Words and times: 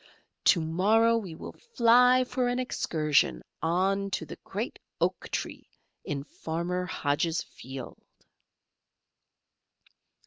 To 0.45 0.59
morrow 0.59 1.15
we 1.15 1.35
will 1.35 1.51
fly 1.75 2.23
for 2.23 2.47
an 2.47 2.57
excursion 2.57 3.43
on 3.61 4.09
to 4.09 4.25
the 4.25 4.39
great 4.43 4.79
oak 4.99 5.29
tree 5.29 5.69
in 6.03 6.23
Farmer 6.23 6.87
Hodges' 6.87 7.43
field." 7.43 8.01